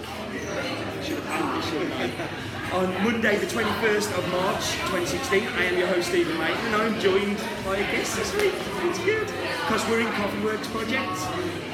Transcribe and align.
think. 0.00 1.04
Should 1.04 1.18
have 1.18 1.24
planned 1.24 1.62
this, 1.62 1.70
shouldn't 1.70 1.92
I? 1.94 2.76
On 2.76 3.04
Monday, 3.04 3.36
the 3.36 3.46
21st 3.46 4.16
of 4.16 4.28
March 4.32 4.72
2016, 4.88 5.46
I 5.46 5.64
am 5.64 5.78
your 5.78 5.88
host, 5.88 6.08
Stephen 6.08 6.38
Leighton, 6.38 6.72
and 6.72 6.76
I'm 6.76 7.00
joined 7.00 7.38
by 7.64 7.76
a 7.76 7.92
guest 7.92 8.16
this 8.16 8.32
week. 8.36 8.54
It's 8.88 8.98
good. 9.00 9.26
Because 9.26 9.86
we're 9.88 10.00
in 10.00 10.12
Coffee 10.12 10.40
Works 10.40 10.68
Project, 10.68 11.12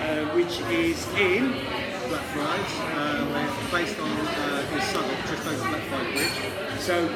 uh, 0.02 0.24
which 0.34 0.58
is 0.70 1.06
in 1.14 1.52
Blackfriars. 2.08 2.72
Uh, 2.96 3.26
we're 3.30 3.78
based 3.78 3.98
on 4.00 4.10
uh, 4.10 4.66
in 4.72 4.80
Southwark, 4.80 5.20
just 5.26 5.46
over 5.46 5.68
Blackfriars 5.68 6.12
Bridge. 6.14 6.80
So, 6.80 7.08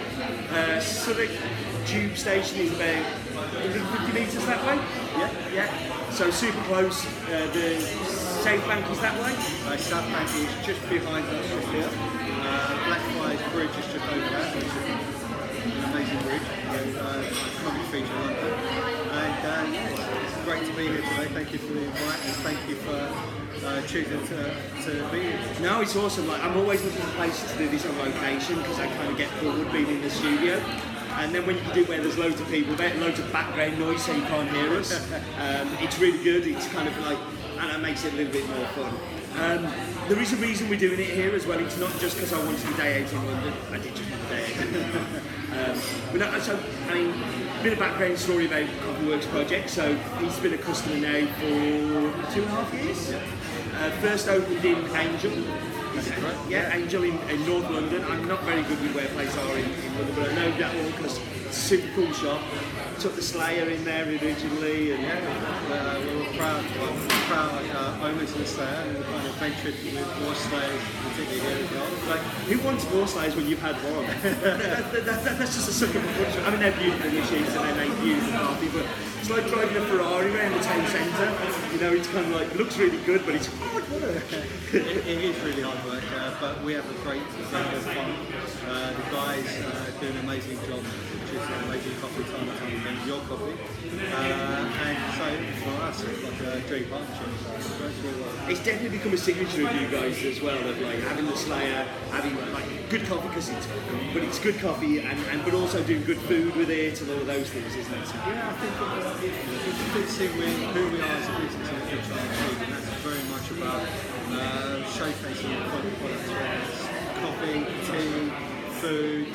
uh, 0.53 0.81
Southwark 0.81 1.31
Tube 1.87 2.17
Station 2.17 2.61
is 2.61 2.73
about 2.73 3.05
150 3.35 4.13
metres 4.13 4.47
that 4.47 4.65
way. 4.65 4.77
Yeah. 5.19 5.31
Yeah. 5.53 6.11
So 6.11 6.31
super 6.31 6.63
close. 6.65 7.05
Uh, 7.27 7.51
the 7.53 8.22
South 8.43 8.67
Bank 8.67 8.91
is 8.91 8.99
that 8.99 9.15
way. 9.23 9.31
Uh, 9.71 9.77
South 9.77 10.05
Bank 10.11 10.29
is 10.35 10.67
just 10.67 10.83
behind 10.91 11.25
us, 11.27 11.49
just 11.49 11.69
here. 11.69 11.87
Uh, 11.87 12.87
Blackfriars 12.91 13.53
Bridge 13.53 13.71
is 13.71 13.87
just 13.87 14.05
over 14.11 14.19
there, 14.19 14.51
which 14.59 14.67
is 14.67 15.71
an 15.71 15.85
amazing 15.87 16.19
bridge. 16.27 16.43
And, 16.75 16.97
uh, 16.99 17.23
iconic 17.23 17.87
feature 17.95 18.19
London. 18.19 18.51
And 19.15 19.47
uh, 19.47 19.71
yeah, 19.71 19.89
it's, 19.95 20.35
it's 20.35 20.45
great 20.45 20.67
to 20.67 20.75
be 20.75 20.89
here 20.89 21.07
today. 21.07 21.31
Thank 21.31 21.53
you 21.53 21.61
for 21.61 21.73
the 21.73 21.85
invite 21.85 22.25
and 22.27 22.35
thank 22.43 22.59
you 22.69 22.75
for 22.83 22.99
uh, 23.65 23.83
choosing 23.87 24.27
to, 24.27 24.51
to 24.91 25.09
be 25.13 25.23
here. 25.23 25.39
No, 25.61 25.81
it's 25.81 25.95
awesome. 25.95 26.27
Like 26.27 26.43
I'm 26.43 26.57
always 26.57 26.83
looking 26.83 27.01
for 27.01 27.15
places 27.15 27.49
to 27.53 27.59
do 27.59 27.69
this 27.69 27.87
on 27.87 27.97
location 27.97 28.57
because 28.57 28.81
I 28.81 28.89
kind 28.89 29.09
of 29.09 29.17
get 29.17 29.31
bored 29.41 29.71
being 29.71 29.87
in 29.87 30.03
the 30.03 30.11
studio. 30.11 30.59
And 31.15 31.33
then 31.33 31.47
when 31.47 31.57
you 31.57 31.63
can 31.63 31.75
do 31.75 31.83
it 31.83 31.89
where 31.89 32.01
there's 32.01 32.19
loads 32.19 32.41
of 32.41 32.49
people, 32.49 32.75
there 32.75 32.93
loads 32.97 33.21
of 33.21 33.31
background 33.31 33.79
noise 33.79 34.03
so 34.03 34.13
you 34.13 34.23
can't 34.23 34.51
hear 34.51 34.75
us. 34.75 34.91
Um, 35.39 35.69
it's 35.81 35.99
really 35.99 36.23
good. 36.23 36.47
It's 36.47 36.69
kind 36.69 36.87
of 36.87 36.97
like, 37.01 37.19
and 37.63 37.71
it 37.71 37.79
makes 37.79 38.05
it 38.05 38.13
a 38.13 38.17
little 38.17 38.33
bit 38.33 38.47
more 38.49 38.67
fun. 38.69 38.93
Um, 39.39 39.73
there 40.09 40.19
is 40.19 40.33
a 40.33 40.37
reason 40.37 40.69
we're 40.69 40.79
doing 40.79 40.99
it 40.99 41.11
here 41.11 41.33
as 41.35 41.47
well. 41.47 41.61
It's 41.61 41.79
not 41.79 41.97
just 42.01 42.17
because 42.17 42.33
I 42.33 42.45
wanted 42.45 42.69
a 42.69 42.77
day 42.77 43.03
out 43.03 43.13
in 43.13 43.27
London. 43.27 43.55
I 43.71 43.79
did 43.79 43.95
just 43.95 44.11
want 44.11 44.25
a 44.25 44.27
day 44.27 44.45
out 44.45 44.67
in 44.67 44.73
London. 44.83 45.05
um, 45.53 45.81
but 46.11 46.21
no, 46.21 46.39
so, 46.41 46.59
I 46.91 46.95
mean, 46.95 47.11
a 47.61 47.63
bit 47.63 47.73
of 47.75 47.79
background 47.79 48.19
story 48.19 48.47
about 48.47 48.67
Coffee 48.85 49.07
Works 49.07 49.27
Project. 49.27 49.71
So 49.71 49.95
he's 50.19 50.37
been 50.41 50.55
a 50.55 50.59
customer 50.59 50.97
now 50.97 51.25
for 51.35 52.35
two 52.35 52.43
and 52.43 52.51
a 52.51 52.55
half 52.55 52.75
years. 52.75 53.13
Uh, 53.13 53.91
first 54.01 54.29
opened 54.29 54.65
in 54.65 54.85
Angel. 54.97 55.31
right. 55.31 56.37
Yeah, 56.49 56.75
Angel 56.75 57.05
in, 57.05 57.17
in 57.31 57.47
North 57.47 57.71
London. 57.71 58.05
I'm 58.05 58.27
not 58.27 58.43
very 58.43 58.63
good 58.63 58.81
with 58.83 58.95
where 58.95 59.07
places 59.09 59.39
are 59.39 59.57
in, 59.57 59.71
in 59.71 59.99
London, 59.99 60.15
but 60.17 60.31
I 60.31 60.35
know 60.35 60.59
that 60.59 60.75
one 60.75 60.91
because 60.91 61.19
it's 61.47 61.57
a 61.57 61.61
super 61.61 61.89
cool 61.95 62.13
shop. 62.13 62.43
Took 63.03 63.17
the 63.17 63.23
Slayer 63.23 63.69
in 63.69 63.83
there 63.83 64.07
originally, 64.07 64.93
and 64.93 65.03
Yeah, 65.03 65.19
uh, 65.19 65.99
we 66.07 66.23
were 66.23 66.33
proud, 66.39 66.63
well, 66.79 66.95
proud 67.27 67.67
uh, 67.75 68.07
owners 68.07 68.31
of 68.31 68.39
the 68.39 68.47
Slayer 68.47 68.95
and 68.95 69.05
kind 69.05 69.27
of 69.27 69.35
ventured 69.43 69.75
with 69.75 70.23
more 70.23 70.35
Slayers, 70.39 70.83
particularly 71.03 71.41
here 71.41 71.67
as 71.67 71.71
well. 71.73 72.15
like, 72.15 72.23
who 72.47 72.61
wants 72.63 72.89
more 72.95 73.09
Slayers 73.09 73.35
when 73.35 73.49
you've 73.49 73.59
had 73.59 73.75
one? 73.91 74.07
that, 74.23 74.93
that, 74.95 75.25
that, 75.25 75.37
that's 75.37 75.51
just 75.51 75.69
a 75.69 75.73
sucker 75.73 75.99
for. 75.99 76.47
I 76.47 76.51
mean, 76.51 76.61
they're 76.61 76.79
beautiful 76.79 77.11
machines 77.11 77.51
and 77.51 77.65
they 77.67 77.89
make 77.89 78.01
beautiful 78.07 78.39
coffee, 78.39 78.71
but 78.71 78.87
it's 79.19 79.31
like 79.31 79.51
driving 79.51 79.77
a 79.83 79.85
Ferrari 79.91 80.31
around 80.31 80.53
the 80.55 80.63
town 80.63 80.87
centre. 80.87 81.31
You 81.75 81.81
know, 81.83 81.91
it's 81.99 82.07
kind 82.07 82.27
of 82.27 82.31
like 82.39 82.55
looks 82.55 82.79
really 82.79 83.03
good, 83.03 83.27
but 83.27 83.35
it's 83.35 83.51
hard 83.59 83.83
work. 83.99 84.31
it, 84.79 84.87
it 85.11 85.19
is 85.27 85.35
really 85.43 85.63
hard 85.63 85.83
work, 85.91 86.07
uh, 86.23 86.39
but 86.39 86.63
we 86.63 86.73
have 86.75 86.87
a 86.87 86.95
great 87.03 87.27
great 87.51 87.83
fun. 87.83 88.15
Uh, 88.71 88.95
the 88.95 89.07
guys 89.11 89.47
uh, 89.59 89.91
do 89.99 90.07
an 90.07 90.19
amazing 90.23 90.55
job, 90.71 90.87
making 91.39 91.97
coffee 92.01 92.25
time 92.25 92.49
and 92.49 92.59
time 92.59 93.09
your 93.09 93.21
coffee. 93.25 93.57
Uh, 93.93 94.69
and 94.85 94.99
so 95.17 95.65
for 95.65 95.83
us, 95.83 96.05
it's 96.05 96.23
like 96.23 96.41
a 96.41 96.61
dream 96.69 96.89
partnership. 96.91 97.27
So 97.41 97.85
it's 97.87 98.01
to, 98.03 98.51
It's 98.51 98.65
definitely 98.65 98.99
become 98.99 99.15
a 99.15 99.17
signature 99.17 99.69
of 99.69 99.75
you 99.75 99.89
guys 99.89 100.23
as 100.25 100.41
well. 100.41 100.59
Of 100.59 100.81
like 100.81 101.01
having 101.01 101.27
the 101.27 101.37
Slayer, 101.37 101.85
having 102.11 102.37
like 102.53 102.91
good 102.91 103.07
coffee 103.07 103.29
because 103.29 103.49
it's, 103.49 103.67
but 104.13 104.23
it's 104.23 104.39
good 104.39 104.59
coffee, 104.59 104.99
and, 105.01 105.19
and 105.31 105.45
but 105.45 105.55
also 105.55 105.83
doing 105.83 106.05
good 106.05 106.19
food 106.19 106.55
with 106.57 106.71
it 106.71 107.01
and 107.01 107.11
all 107.11 107.21
of 107.21 107.27
those 107.27 107.49
things, 107.49 107.75
isn't 107.75 107.95
it? 107.95 108.09
Yeah, 108.15 108.49
I 108.49 108.53
think 108.61 109.25
it, 109.25 109.33
it, 109.33 109.69
it 109.69 109.89
fits 109.97 110.21
in 110.21 110.37
with 110.37 110.59
who 110.77 110.91
we 110.91 111.01
are 111.01 111.05
as 111.05 111.29
a 111.29 111.33
business 111.41 111.69
and 111.69 111.83
the 111.83 111.87
future 111.87 112.13
of 112.13 112.63
and 112.63 112.73
that's 112.73 112.87
very 113.01 113.25
much 113.33 113.51
about 113.51 113.83
uh, 114.33 114.85
showcasing 114.93 115.49
the 115.49 115.69
quality 115.71 115.97
products, 115.97 116.29
it's 116.29 116.89
coffee, 117.25 117.65
tea, 117.89 118.33
food, 118.81 119.27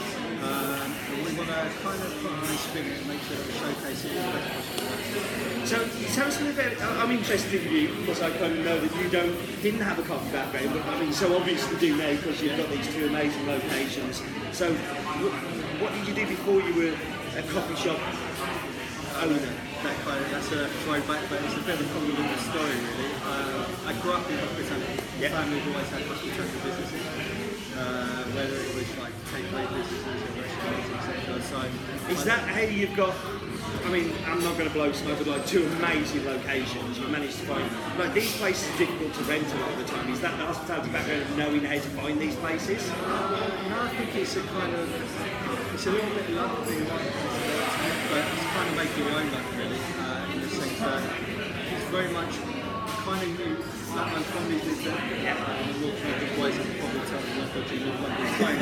um, 0.43 0.96
want 1.37 1.49
to 1.49 1.69
kind 1.85 2.01
of 2.01 2.11
put 2.21 2.31
our 2.31 2.41
own 2.41 2.57
spin 2.57 2.85
and 2.89 3.07
make 3.07 3.21
sure 3.21 3.37
that 3.37 3.45
we 3.45 3.53
showcase 3.53 4.05
it 4.05 4.13
the 4.17 4.21
best 4.33 4.49
possible. 4.57 5.67
So 5.69 5.77
tell 6.17 6.27
us 6.27 6.41
a 6.41 6.43
little 6.43 6.63
bit. 6.63 6.81
I'm 6.81 7.11
interested 7.11 7.61
in 7.61 7.71
you 7.71 7.87
because 8.01 8.21
I 8.21 8.29
kind 8.31 8.53
of 8.57 8.65
know 8.65 8.79
that 8.79 8.91
you 8.97 9.09
don't 9.09 9.37
didn't 9.61 9.81
have 9.81 9.99
a 9.99 10.03
coffee 10.03 10.31
background, 10.31 10.73
but 10.73 10.85
I 10.85 10.99
mean, 10.99 11.13
so 11.13 11.35
obviously 11.35 11.77
do 11.77 11.95
now 11.95 12.09
because 12.15 12.41
you've 12.41 12.57
got 12.57 12.69
these 12.69 12.87
two 12.93 13.05
amazing 13.05 13.45
locations. 13.45 14.23
So 14.51 14.73
what, 14.73 15.33
what 15.81 15.93
did 15.93 16.07
you 16.07 16.15
do 16.15 16.25
before 16.25 16.61
you 16.61 16.73
were 16.73 16.93
a 17.37 17.43
coffee 17.53 17.75
shop 17.77 17.99
owner? 19.21 19.53
That 19.85 19.93
kind 20.01 20.17
of, 20.17 20.31
that's 20.31 20.51
a 20.51 20.65
throwback, 20.89 21.21
but 21.29 21.37
it's 21.45 21.53
a 21.53 21.61
bit 21.61 21.77
of 21.77 21.85
a 21.85 21.93
convoluted 21.93 22.39
story 22.49 22.81
really. 22.81 23.13
Uh, 23.21 23.61
I 23.85 23.93
grew 24.01 24.13
up 24.13 24.25
in 24.25 24.39
hospitality. 24.41 25.03
Yeah. 25.21 25.29
Families 25.37 25.67
always 25.69 25.89
had 25.93 26.01
hospitality 26.01 26.57
businesses, 26.65 27.36
uh, 27.77 28.23
whether 28.33 28.57
it 28.57 28.73
was 28.73 28.89
like 28.97 29.13
takeaway 29.29 29.65
businesses 29.69 30.17
or 30.25 30.31
restaurants, 30.41 30.89
etc. 30.97 31.41
So 31.41 32.11
Is 32.11 32.23
that 32.25 32.39
how 32.49 32.61
you've 32.61 32.95
got? 32.95 33.15
I 33.85 33.89
mean, 33.89 34.11
I'm 34.25 34.43
not 34.43 34.57
going 34.57 34.67
to 34.67 34.73
blow 34.73 34.91
smoke, 34.91 35.17
but 35.19 35.27
like 35.27 35.45
two 35.45 35.63
amazing 35.77 36.25
locations. 36.25 36.97
You 36.99 37.07
managed 37.07 37.37
to 37.39 37.45
find 37.45 37.65
like 37.99 38.13
these 38.13 38.35
places 38.37 38.67
are 38.73 38.77
difficult 38.77 39.13
to 39.13 39.23
rent 39.23 39.47
a 39.53 39.57
lot 39.59 39.71
of 39.71 39.77
the 39.77 39.85
time. 39.85 40.11
Is 40.11 40.19
that 40.21 40.37
the 40.37 40.45
hospitality 40.45 40.89
background 40.91 41.21
of 41.21 41.37
knowing 41.37 41.63
how 41.63 41.75
to 41.75 41.89
find 41.95 42.19
these 42.19 42.35
places? 42.35 42.87
No, 42.89 43.81
I 43.81 43.89
think 43.95 44.15
it's 44.15 44.35
a 44.35 44.41
kind 44.41 44.73
of, 44.73 45.73
it's 45.73 45.85
a 45.85 45.91
little 45.91 46.09
bit 46.15 46.29
luck 46.31 46.57
right, 46.57 47.11
but 48.09 48.23
it's 48.33 48.47
kind 48.55 48.69
of 48.69 48.75
making 48.75 49.03
your 49.03 49.13
own 49.13 49.31
luck 49.31 49.45
really, 49.55 49.79
uh, 49.99 50.33
in 50.33 50.41
the 50.41 50.49
sense 50.49 50.79
that 50.79 51.03
it's 51.75 51.85
very 51.91 52.11
much 52.11 52.33
kind 53.05 53.23
of 53.23 53.39
new. 53.39 53.76
Like 53.97 54.13
my 54.13 54.21
family 54.21 54.61
did 54.61 54.77
that, 54.85 54.93
uh, 54.93 55.57
and 55.57 55.73
the 55.73 55.77
North 55.81 55.97
London 56.05 56.29
boys 56.37 56.53
can 56.53 56.69
probably 56.77 57.01
tell 57.09 57.17
me 57.17 57.33
what 57.33 57.49
dodgy 57.49 57.77
North 57.81 57.97
London 57.97 58.29
playing. 58.37 58.61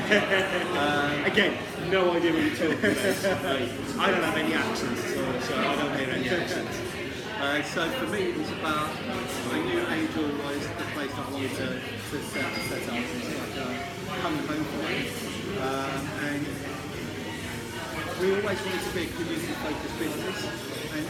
Again, 1.28 1.54
no 1.92 2.16
idea 2.16 2.32
what 2.32 2.40
you're 2.40 2.56
talking 2.56 2.80
about. 2.80 3.60
I 4.00 4.16
don't 4.16 4.24
have 4.24 4.40
any 4.40 4.54
accents, 4.56 5.04
so, 5.12 5.20
so 5.44 5.52
I 5.60 5.76
don't 5.76 5.92
hear 6.00 6.08
any 6.16 6.30
accents. 6.32 6.80
Uh, 7.36 7.60
so 7.68 7.84
for 8.00 8.08
me, 8.16 8.32
it 8.32 8.38
was 8.40 8.48
about, 8.64 8.96
I 8.96 9.60
knew 9.60 9.84
Angel 9.92 10.24
was 10.40 10.64
the 10.72 10.88
place 10.96 11.12
that 11.12 11.28
I 11.28 11.30
wanted 11.36 11.52
to, 11.52 11.84
to 11.84 12.18
set, 12.32 12.56
set 12.72 12.88
up. 12.88 12.96
It's 12.96 13.28
like 13.36 13.60
a 13.60 13.76
coming 14.24 14.40
home 14.48 14.64
for 14.72 14.88
me. 14.88 15.12
Um, 15.60 16.00
and 16.32 16.48
we 18.24 18.40
always 18.40 18.56
wanted 18.64 18.88
to 18.88 18.92
be 18.96 19.04
a 19.04 19.12
community-focused 19.20 20.00
business. 20.00 20.48
And 20.96 21.04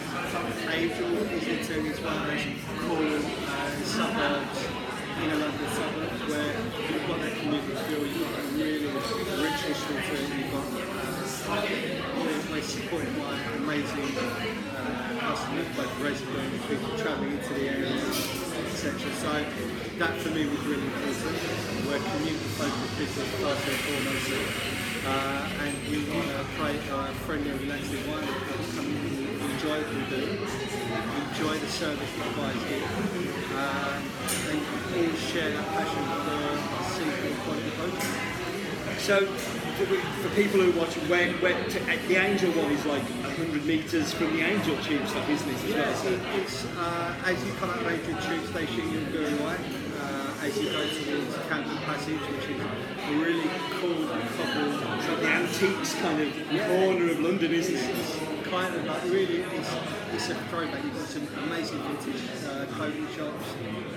Angel 0.74 1.14
is 1.30 1.46
into 1.46 1.78
one 2.02 2.18
of 2.18 2.26
those 2.26 2.42
cool 2.82 3.06
uh, 3.76 3.84
suburbs, 3.84 4.60
inner 5.22 5.36
London 5.36 5.70
suburbs, 5.76 6.22
where 6.32 6.56
you've 6.88 7.08
got 7.08 7.20
that 7.20 7.36
community 7.40 7.76
feel, 7.88 8.06
you've 8.06 8.24
got 8.24 8.40
a 8.40 8.56
really 8.56 8.88
rich 8.88 9.62
history 9.68 10.00
you've 10.40 10.52
got 10.52 10.66
uh, 10.66 11.06
you're 11.46 12.42
very 12.50 12.62
supported 12.62 13.16
by 13.18 13.38
amazing 13.58 14.18
uh, 14.18 15.16
customers, 15.20 15.68
both 15.76 16.02
residents, 16.02 16.66
people 16.66 16.98
travelling 16.98 17.38
into 17.38 17.54
the 17.54 17.70
area, 17.70 17.94
etc. 18.66 18.98
So 19.22 19.46
that 20.00 20.14
for 20.22 20.30
me 20.30 20.46
was 20.48 20.60
really 20.66 20.84
important. 20.84 21.86
We're 21.86 21.98
a 21.98 22.00
community-focused 22.00 22.98
business 22.98 23.30
first 23.38 23.68
and 23.68 23.80
foremost, 23.86 24.32
uh, 25.06 25.64
and 25.64 25.74
we 25.86 26.02
want 26.10 26.30
to 26.34 26.42
create 26.58 26.82
a 26.90 27.14
friendly 27.30 27.52
relaxing 27.52 27.98
environment 27.98 28.42
the 28.50 28.82
community 28.82 29.26
to 29.38 29.46
enjoy 29.46 29.78
what 29.86 29.94
we 29.94 30.04
do, 30.10 30.24
enjoy 31.30 31.58
the 31.58 31.68
service 31.68 32.10
that 32.18 32.22
provides 32.34 32.64
here, 32.66 32.88
uh, 33.56 34.02
and 34.50 34.62
all 34.96 35.16
share 35.16 35.52
that 35.52 35.68
passion 35.76 36.04
for 36.04 36.84
seeking 36.94 37.36
quality 37.44 37.72
projects. 37.78 38.26
So, 39.04 39.26
for, 39.26 40.30
people 40.36 40.62
who 40.62 40.72
are 40.72 40.86
watching, 40.86 41.04
where, 41.10 41.32
where 41.34 41.54
to, 41.70 41.80
the 42.08 42.16
Angel 42.16 42.52
one 42.54 42.72
is 42.72 42.86
like 42.86 43.04
100 43.04 43.66
metres 43.66 44.14
from 44.14 44.36
the 44.36 44.42
Angel 44.42 44.76
tube 44.84 45.06
stop, 45.08 45.30
isn't 45.30 45.50
it? 45.50 45.56
As 45.56 46.04
well? 46.04 46.14
Yeah, 46.14 46.36
it, 46.36 46.42
it's 46.42 46.66
uh, 46.78 47.16
as 47.26 47.46
you 47.46 47.52
come 47.54 47.70
out 47.70 47.80
of 47.80 47.88
Angel 47.88 48.16
Tube 48.22 48.46
Station, 48.50 48.92
you'll 48.92 49.12
go 49.12 49.44
away. 49.44 49.58
Uh, 50.00 50.26
as 50.44 50.58
you 50.58 50.70
go 50.70 50.82
towards 50.82 51.36
Camden 51.50 51.78
Passage, 51.78 52.20
which 52.20 52.50
is 52.50 52.62
a 52.62 53.14
really 53.18 53.50
cool 53.82 54.08
cobble. 54.08 54.98
It's 54.98 55.08
like 55.08 55.22
the 55.22 55.28
antiques 55.28 55.96
kind 55.96 56.22
of 56.22 56.68
corner 56.68 57.12
of 57.12 57.20
London, 57.20 57.52
isn't 57.52 57.76
it? 57.76 58.35
Like 58.56 59.04
really, 59.04 59.42
it's, 59.42 59.70
it's 60.14 60.30
a 60.30 60.36
throwback. 60.48 60.82
You've 60.82 60.96
got 60.96 61.08
some 61.10 61.28
amazing 61.44 61.78
vintage 61.80 62.22
uh, 62.48 62.66
clothing 62.74 63.06
shops, 63.14 63.44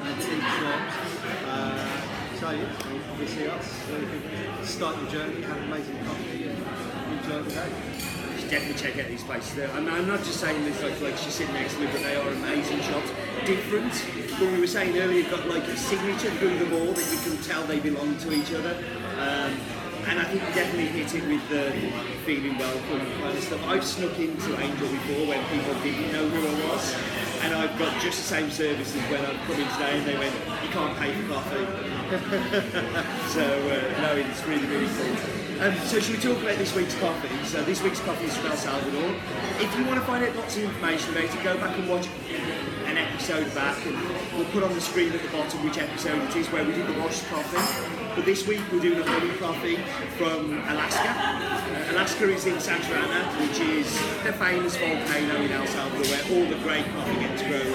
antique 0.03 0.43
shops. 0.43 0.97
Uh, 1.47 2.01
so 2.41 2.51
yeah, 2.51 2.67
obviously 3.13 3.47
us. 3.47 3.87
Can 3.87 4.67
start 4.67 4.97
your 5.01 5.11
journey, 5.13 5.43
have 5.43 5.59
amazing 5.59 5.97
coffee, 6.05 6.49
and 6.49 6.59
enjoy 7.23 7.43
the 7.43 7.51
day. 7.51 7.71
definitely 8.51 8.75
check 8.83 8.99
out 8.99 9.07
these 9.09 9.23
places. 9.23 9.55
They're- 9.55 9.71
I'm, 9.75 9.87
I'm 9.89 10.09
not 10.09 10.25
just 10.25 10.41
saying 10.41 10.65
this 10.65 10.83
like, 10.83 11.01
like 11.03 11.17
she's 11.19 11.35
sitting 11.35 11.55
next 11.55 11.75
to 11.75 11.81
me, 11.81 11.87
but 11.93 12.03
they 12.03 12.17
are 12.17 12.29
amazing 12.29 12.81
shots. 12.81 13.13
Different. 13.47 13.93
But 14.41 14.53
we 14.53 14.59
were 14.59 14.67
saying 14.67 14.99
earlier, 14.99 15.21
you've 15.21 15.31
got 15.31 15.47
like 15.47 15.69
a 15.69 15.77
signature 15.77 16.31
through 16.33 16.59
them 16.59 16.73
all 16.73 16.93
that 16.95 17.13
you 17.13 17.19
can 17.31 17.41
tell 17.45 17.63
they 17.63 17.79
belong 17.79 18.17
to 18.19 18.33
each 18.33 18.53
other. 18.53 18.75
Um, 19.21 19.55
and 20.09 20.19
I 20.19 20.25
think 20.25 20.41
we 20.41 20.55
definitely 20.55 20.87
hit 20.87 21.15
it 21.15 21.25
with 21.29 21.47
the 21.51 21.71
feeling 22.25 22.57
welcome 22.57 23.05
kind 23.21 23.37
of 23.37 23.45
stuff. 23.45 23.63
I've 23.69 23.85
snuck 23.85 24.19
into 24.19 24.59
Angel 24.59 24.89
before 24.89 25.29
when 25.29 25.45
people 25.53 25.75
didn't 25.83 26.13
know 26.13 26.27
who 26.29 26.49
I 26.49 26.69
was, 26.69 26.97
and 27.43 27.55
I've 27.55 27.79
got 27.79 28.01
just 28.01 28.17
the 28.17 28.25
same 28.25 28.51
service 28.51 28.97
as 28.97 29.03
when 29.11 29.21
I've 29.21 29.37
come 29.45 29.61
in 29.61 29.69
today 29.77 29.99
and 29.99 30.07
they 30.09 30.17
went, 30.17 30.35
you 30.65 30.71
can't 30.71 30.97
pay 30.99 31.13
for 31.13 31.35
coffee. 31.35 31.67
so, 33.29 33.45
uh, 33.45 34.01
no, 34.01 34.17
it's 34.17 34.43
really, 34.47 34.67
really 34.67 34.89
cool. 34.97 35.61
Um, 35.61 35.77
so 35.85 36.01
should 36.01 36.17
we 36.17 36.23
talk 36.23 36.41
about 36.41 36.57
this 36.57 36.75
week's 36.75 36.95
coffee? 37.01 37.45
So 37.45 37.63
this 37.65 37.83
week's 37.83 38.01
coffee 38.01 38.27
is 38.27 38.37
from 38.37 38.53
El 38.53 38.57
Salvador. 38.57 39.15
If 39.61 39.77
you 39.77 39.85
want 39.85 40.01
to 40.01 40.07
find 40.07 40.25
out 40.25 40.35
lots 40.37 40.57
of 40.57 40.63
information 40.63 41.11
about 41.11 41.25
it, 41.25 41.45
go 41.45 41.59
back 41.59 41.77
and 41.77 41.89
watch 41.89 42.09
an 42.99 43.13
episode 43.13 43.55
back 43.55 43.85
and 43.87 43.97
we'll 44.37 44.45
put 44.47 44.63
on 44.63 44.73
the 44.75 44.81
screen 44.81 45.13
at 45.13 45.23
the 45.23 45.29
bottom 45.29 45.65
which 45.65 45.79
episode 45.79 46.21
it 46.23 46.37
is 46.37 46.49
where 46.49 46.65
we 46.65 46.73
did 46.73 46.87
the 46.87 47.01
washed 47.01 47.25
coffee. 47.29 48.15
But 48.15 48.25
this 48.25 48.47
week 48.47 48.61
we're 48.73 48.81
doing 48.81 48.99
a 48.99 49.05
honey 49.05 49.33
coffee 49.39 49.77
from 50.17 50.59
Alaska. 50.67 51.09
Uh, 51.09 51.93
Alaska 51.93 52.29
is 52.29 52.47
in 52.47 52.59
Santa 52.59 52.95
Ana, 52.95 53.25
which 53.41 53.61
is 53.61 53.87
the 54.25 54.33
famous 54.33 54.77
volcano 54.77 55.37
in 55.37 55.53
El 55.53 55.67
Salvador 55.67 56.07
where 56.07 56.25
all 56.33 56.51
the 56.51 56.59
great 56.65 56.85
coffee 56.93 57.21
gets 57.21 57.43
grown. 57.43 57.75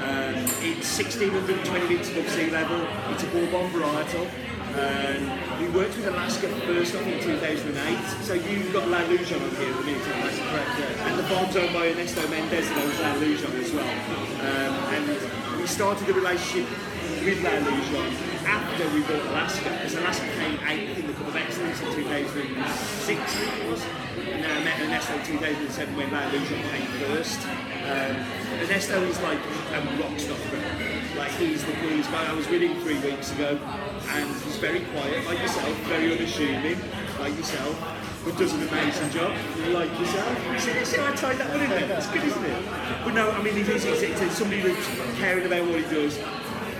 Um, 0.00 0.34
it's 0.64 0.88
1620 0.98 1.88
metres 1.88 2.08
above 2.10 2.28
sea 2.30 2.50
level. 2.50 2.80
It's 3.12 3.22
a 3.22 3.26
bourbon 3.26 3.70
varietal. 3.70 4.28
Um, 4.74 5.30
we 5.60 5.68
worked 5.70 5.94
with 5.94 6.08
Alaska 6.08 6.48
first 6.66 6.96
off 6.96 7.06
in 7.06 7.22
2008, 7.22 8.24
so 8.24 8.34
you've 8.34 8.72
got 8.72 8.88
La 8.88 8.98
Ilusión 9.06 9.38
on 9.38 9.54
here 9.54 9.72
the 9.72 9.82
minute, 9.86 10.02
that's 10.02 10.38
correct, 10.38 10.70
yeah. 10.80 11.06
And 11.06 11.18
the 11.18 11.22
farm's 11.30 11.54
owned 11.54 11.72
by 11.72 11.90
Ernesto 11.90 12.26
Mendez 12.26 12.68
and 12.68 12.80
owns 12.82 12.98
La 12.98 13.14
Ilusión 13.14 13.54
as 13.54 13.70
well. 13.70 13.86
Um, 13.86 14.74
and 14.98 15.60
we 15.60 15.66
started 15.68 16.08
the 16.08 16.14
relationship 16.14 16.66
with 17.22 17.38
La 17.44 17.50
Ilusión 17.50 18.10
after 18.50 18.88
we 18.90 19.02
bought 19.02 19.24
Alaska, 19.30 19.70
because 19.70 19.94
Alaska 19.94 20.26
came 20.42 20.58
eighth 20.66 20.98
in 20.98 21.06
the 21.06 21.12
Cup 21.12 21.28
of 21.28 21.36
Excellence 21.36 21.80
in 21.80 21.94
2006, 21.94 23.20
it 23.20 23.70
was. 23.70 23.84
And 24.18 24.42
then 24.42 24.50
I 24.50 24.64
met 24.64 24.80
Ernesto 24.80 25.14
in 25.14 25.24
2007 25.24 25.94
when 25.94 26.10
La 26.10 26.22
Ilusión 26.22 26.60
came 26.74 26.86
first. 27.06 27.73
Um, 27.84 28.16
Ernesto 28.62 29.02
is 29.02 29.20
like 29.20 29.38
a 29.38 29.80
rock 30.00 30.18
star. 30.18 30.38
Like 31.16 31.30
he's 31.32 31.64
the 31.64 31.72
coolest 31.72 32.10
guy. 32.10 32.30
I 32.30 32.34
was 32.34 32.48
with 32.48 32.62
him 32.62 32.80
three 32.80 32.98
weeks 32.98 33.30
ago, 33.32 33.58
and 34.08 34.42
he's 34.42 34.56
very 34.56 34.80
quiet, 34.80 35.26
like 35.26 35.38
yourself, 35.38 35.76
very 35.84 36.12
unassuming, 36.12 36.78
like 37.20 37.36
yourself, 37.36 37.76
but 38.24 38.36
does 38.38 38.52
an 38.54 38.66
amazing 38.66 39.10
job, 39.10 39.36
like 39.68 39.90
yourself. 39.98 40.60
See, 40.60 40.84
see 40.84 40.96
how 40.96 41.12
I 41.12 41.14
tied 41.14 41.36
that 41.36 41.50
one 41.50 41.60
in 41.60 41.70
there? 41.70 41.96
It's 41.98 42.08
good, 42.08 42.24
isn't 42.24 42.44
it? 42.44 42.64
But 43.04 43.14
no, 43.14 43.30
I 43.30 43.42
mean, 43.42 43.56
it 43.56 43.68
is. 43.68 43.84
It's, 43.84 44.02
it's 44.02 44.34
somebody 44.34 44.62
who's 44.62 45.18
caring 45.18 45.44
about 45.46 45.66
what 45.68 45.76
he 45.76 45.94
does, 45.94 46.18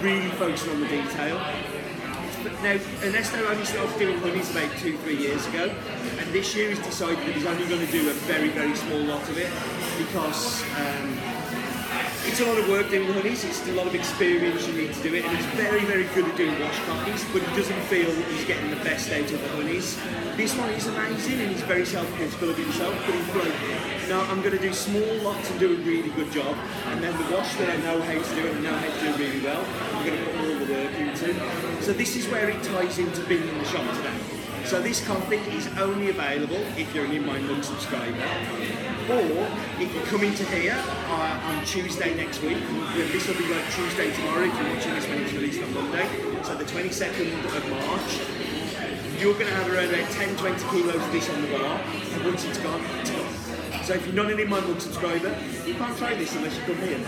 really 0.00 0.30
focusing 0.30 0.72
on 0.72 0.80
the 0.80 0.88
detail. 0.88 1.38
But 2.44 2.52
now, 2.62 2.76
Ernesto 3.02 3.42
only 3.46 3.64
started 3.64 3.98
doing 3.98 4.18
honeys 4.18 4.50
about 4.50 4.70
two, 4.76 4.98
three 4.98 5.16
years 5.16 5.46
ago, 5.46 5.74
and 6.18 6.30
this 6.30 6.54
year 6.54 6.68
he's 6.68 6.78
decided 6.78 7.16
that 7.20 7.34
he's 7.34 7.46
only 7.46 7.66
going 7.66 7.80
to 7.80 7.90
do 7.90 8.10
a 8.10 8.12
very, 8.28 8.50
very 8.50 8.76
small 8.76 9.00
lot 9.00 9.26
of 9.30 9.38
it 9.38 9.50
because 9.96 10.62
um, 10.76 11.18
it's 12.26 12.40
a 12.40 12.46
lot 12.46 12.58
of 12.58 12.68
work 12.68 12.90
doing 12.90 13.12
honeys, 13.12 13.44
it's 13.44 13.66
a 13.68 13.72
lot 13.72 13.86
of 13.86 13.94
experience 13.94 14.66
you 14.66 14.74
need 14.74 14.92
to 14.94 15.02
do 15.02 15.14
it, 15.14 15.24
and 15.24 15.36
he's 15.36 15.46
very, 15.54 15.84
very 15.84 16.04
good 16.14 16.24
at 16.24 16.36
doing 16.36 16.58
wash 16.60 16.78
coffees, 16.86 17.24
but 17.32 17.42
he 17.42 17.56
doesn't 17.56 17.80
feel 17.82 18.10
he's 18.10 18.44
getting 18.44 18.70
the 18.70 18.82
best 18.84 19.10
out 19.12 19.30
of 19.30 19.40
the 19.40 19.48
honeys. 19.48 19.98
This 20.36 20.56
one 20.56 20.70
is 20.70 20.86
amazing, 20.86 21.40
and 21.40 21.50
he's 21.50 21.62
very 21.62 21.84
self-critical 21.84 22.50
of 22.50 22.56
himself, 22.56 22.94
but 23.06 23.14
he's 23.14 23.34
like, 23.34 24.08
no, 24.08 24.20
I'm 24.22 24.40
going 24.42 24.56
to 24.56 24.62
do 24.62 24.72
small 24.72 25.14
lots 25.22 25.50
and 25.50 25.60
do 25.60 25.74
a 25.74 25.76
really 25.76 26.10
good 26.10 26.30
job, 26.32 26.56
and 26.86 27.02
then 27.02 27.16
the 27.16 27.36
wash 27.36 27.54
that 27.56 27.70
I 27.70 27.76
know 27.82 28.00
how 28.00 28.12
to 28.12 28.34
do 28.34 28.48
and 28.48 28.62
know 28.62 28.72
how 28.72 28.90
to 28.90 29.00
do 29.00 29.24
really 29.24 29.40
well, 29.40 29.64
I'm 29.94 30.06
going 30.06 30.18
to 30.18 30.24
put 30.24 30.40
all 30.40 30.66
the 30.66 30.72
work 30.72 30.92
into. 30.94 31.82
So 31.82 31.92
this 31.92 32.16
is 32.16 32.28
where 32.28 32.48
it 32.48 32.62
ties 32.62 32.98
into 32.98 33.24
being 33.24 33.48
in 33.48 33.58
the 33.58 33.64
shop 33.64 33.86
today. 33.96 34.43
So 34.66 34.80
this 34.80 35.06
coffee 35.06 35.36
is 35.36 35.68
only 35.78 36.08
available 36.08 36.56
if 36.78 36.94
you're 36.94 37.04
an 37.04 37.12
In 37.12 37.26
My 37.26 37.38
Mug 37.38 37.62
subscriber, 37.62 38.16
or 39.10 39.46
if 39.78 39.94
you 39.94 40.00
come 40.06 40.24
into 40.24 40.42
here 40.46 40.74
uh, 40.74 41.40
on 41.44 41.64
Tuesday 41.66 42.14
next 42.14 42.40
week. 42.40 42.56
This 43.12 43.28
will 43.28 43.36
be 43.36 43.46
like 43.52 43.70
Tuesday 43.72 44.10
tomorrow 44.14 44.44
if 44.44 44.58
you're 44.58 44.74
watching 44.74 44.94
this 44.94 45.06
when 45.06 45.20
it's 45.20 45.32
released 45.34 45.62
on 45.62 45.74
Monday. 45.74 46.08
So 46.42 46.54
the 46.54 46.64
22nd 46.64 47.44
of 47.44 47.70
March. 47.70 49.20
You're 49.20 49.34
going 49.34 49.46
to 49.46 49.54
have 49.54 49.70
around 49.70 49.90
about 49.90 50.10
10, 50.10 50.36
20 50.36 50.68
kilos 50.70 50.96
of 50.96 51.12
this 51.12 51.28
on 51.28 51.42
the 51.42 51.48
bar, 51.48 51.80
and 51.80 52.24
once 52.24 52.44
it's 52.44 52.58
gone, 52.58 52.82
it's 53.00 53.10
gone. 53.10 53.84
So 53.84 53.94
if 53.94 54.06
you're 54.06 54.16
not 54.16 54.32
an 54.32 54.40
In 54.40 54.48
My 54.48 54.60
Mug 54.60 54.80
subscriber, 54.80 55.36
you 55.66 55.74
can't 55.74 55.96
try 55.98 56.14
this 56.14 56.34
unless 56.36 56.56
you 56.56 56.62
come 56.62 56.78
here. 56.78 57.00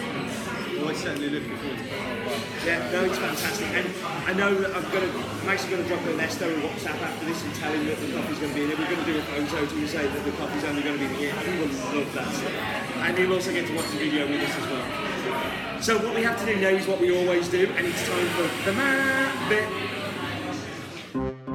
Well, 0.77 0.91
I 0.91 0.95
certainly 0.95 1.31
looking 1.31 1.57
forward 1.57 1.79
to. 1.79 2.16
Yeah, 2.65 2.91
no, 2.93 3.05
it's 3.05 3.19
fantastic. 3.19 3.67
And 3.69 3.87
I 4.27 4.33
know 4.33 4.55
that 4.55 4.75
I'm 4.75 4.83
gonna, 4.93 5.11
I'm 5.43 5.49
actually 5.49 5.71
going 5.71 5.83
to 5.85 5.89
drop 5.89 6.05
a 6.07 6.15
Ernesto 6.15 6.49
a 6.49 6.61
WhatsApp 6.61 7.01
after 7.01 7.27
this 7.27 7.45
and 7.45 7.55
tell 7.55 7.73
him 7.73 7.87
that 7.87 8.01
the 8.01 8.13
coffee's 8.13 8.39
going 8.39 8.51
to 8.51 8.55
be 8.55 8.63
in 8.63 8.69
here. 8.69 8.79
We're 8.79 8.91
going 8.91 9.05
to 9.05 9.13
do 9.13 9.19
a 9.19 9.23
photo 9.23 9.67
to 9.67 9.89
say 9.89 10.07
that 10.07 10.25
the 10.25 10.33
coffee's 10.33 10.65
only 10.65 10.83
going 10.83 10.99
to 10.99 11.09
be 11.09 11.15
here. 11.15 11.33
He 11.33 11.59
will 11.59 11.71
love 11.95 12.13
that. 12.15 12.35
And 13.07 13.17
he'll 13.17 13.33
also 13.33 13.53
get 13.53 13.67
to 13.69 13.75
watch 13.77 13.89
the 13.91 13.99
video 13.99 14.27
with 14.27 14.43
us 14.43 14.57
as 14.57 14.67
well. 14.71 15.83
So 15.83 15.99
what 15.99 16.15
we 16.15 16.23
have 16.23 16.39
to 16.41 16.47
do 16.47 16.57
now 16.61 16.69
is 16.69 16.87
what 16.89 17.01
we 17.01 17.17
always 17.17 17.49
do, 17.49 17.67
and 17.77 17.87
it's 17.87 18.09
time 18.09 18.27
for 18.35 18.49
the 18.65 18.73
map 18.73 19.49
bit. 19.49 21.46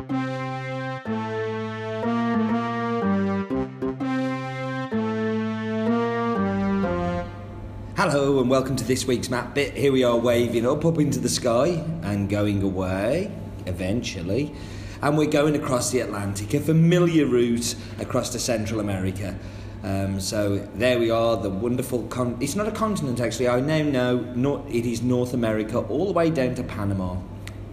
Hello 8.03 8.39
and 8.39 8.49
welcome 8.49 8.75
to 8.75 8.83
this 8.83 9.05
week's 9.05 9.29
map 9.29 9.53
bit. 9.53 9.75
Here 9.75 9.91
we 9.91 10.03
are 10.03 10.17
waving 10.17 10.65
up, 10.65 10.85
up 10.85 10.97
into 10.97 11.19
the 11.19 11.29
sky 11.29 11.85
and 12.01 12.27
going 12.27 12.63
away 12.63 13.31
eventually. 13.67 14.55
And 15.03 15.19
we're 15.19 15.29
going 15.29 15.55
across 15.55 15.91
the 15.91 15.99
Atlantic, 15.99 16.55
a 16.55 16.59
familiar 16.59 17.27
route 17.27 17.75
across 17.99 18.31
to 18.31 18.39
Central 18.39 18.79
America. 18.79 19.37
Um, 19.83 20.19
so 20.19 20.67
there 20.73 20.97
we 20.97 21.11
are, 21.11 21.37
the 21.37 21.51
wonderful. 21.51 22.07
Con- 22.07 22.39
it's 22.41 22.55
not 22.55 22.67
a 22.67 22.71
continent 22.71 23.19
actually. 23.19 23.47
I 23.47 23.59
now 23.59 23.83
know 23.83 24.17
not, 24.33 24.67
it 24.67 24.87
is 24.87 25.03
North 25.03 25.35
America, 25.35 25.77
all 25.77 26.07
the 26.07 26.13
way 26.13 26.31
down 26.31 26.55
to 26.55 26.63
Panama. 26.63 27.17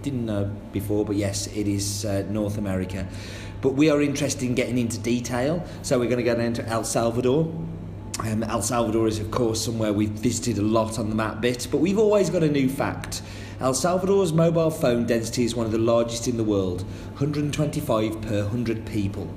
Didn't 0.02 0.26
know 0.26 0.55
before, 0.73 1.07
but 1.07 1.17
yes, 1.17 1.47
it 1.47 1.67
is 1.67 2.05
uh, 2.05 2.26
North 2.29 2.59
America. 2.59 3.09
But 3.62 3.76
we 3.76 3.88
are 3.88 4.02
interested 4.02 4.45
in 4.45 4.55
getting 4.55 4.76
into 4.76 4.99
detail, 4.99 5.64
so 5.81 5.99
we're 5.99 6.11
going 6.11 6.19
to 6.19 6.23
go 6.23 6.35
down 6.35 6.52
to 6.52 6.69
El 6.69 6.85
Salvador. 6.85 7.50
Um, 8.25 8.43
El 8.43 8.63
Salvador 8.63 9.07
is, 9.07 9.21
of 9.21 9.31
course, 9.31 9.65
somewhere 9.65 9.93
we've 9.93 10.11
visited 10.11 10.59
a 10.59 10.63
lot 10.63 10.99
on 10.99 11.09
the 11.09 11.15
map 11.15 11.41
bit, 11.41 11.69
but 11.71 11.79
we've 11.79 11.99
always 11.99 12.31
got 12.31 12.43
a 12.43 12.49
new 12.49 12.69
fact. 12.69 13.23
El 13.61 13.75
Salvador's 13.75 14.33
mobile 14.33 14.71
phone 14.71 15.07
density 15.07 15.45
is 15.45 15.55
one 15.55 15.67
of 15.67 15.73
the 15.73 15.79
largest 15.79 16.27
in 16.27 16.37
the 16.37 16.45
world 16.45 16.83
125 17.19 18.21
per 18.23 18.43
100 18.43 18.87
people. 18.87 19.33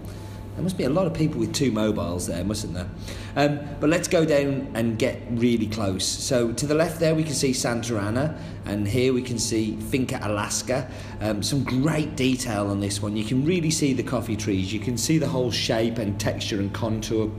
There 0.56 0.64
must 0.64 0.78
be 0.78 0.84
a 0.84 0.90
lot 0.90 1.08
of 1.08 1.14
people 1.14 1.40
with 1.40 1.54
two 1.54 1.72
mobiles 1.72 2.28
there, 2.28 2.44
mustn't 2.44 2.74
there? 2.74 2.90
Um, 3.36 3.60
but 3.80 3.90
let's 3.90 4.08
go 4.08 4.26
down 4.26 4.70
and 4.74 5.00
get 5.00 5.22
really 5.30 5.68
close. 5.68 6.04
So 6.04 6.52
to 6.52 6.66
the 6.66 6.76
left 6.76 7.00
there, 7.00 7.16
we 7.16 7.24
can 7.24 7.34
see 7.34 7.54
Santa 7.54 7.98
Ana, 7.98 8.38
and 8.66 8.88
here 8.88 9.14
we 9.14 9.22
can 9.22 9.40
see 9.40 9.78
Finca 9.78 10.20
Alaska. 10.22 10.90
Um, 11.22 11.42
some 11.42 11.64
great 11.64 12.16
detail 12.16 12.68
on 12.68 12.80
this 12.80 13.02
one. 13.02 13.16
You 13.16 13.24
can 13.24 13.46
really 13.46 13.72
see 13.72 13.94
the 13.94 14.04
coffee 14.04 14.36
trees. 14.36 14.74
You 14.74 14.80
can 14.80 14.98
see 14.98 15.18
the 15.18 15.28
whole 15.28 15.52
shape 15.52 16.00
and 16.00 16.20
texture 16.20 16.60
and 16.60 16.74
contour 16.74 17.32